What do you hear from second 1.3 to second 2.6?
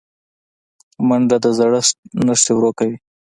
د زړښت نښې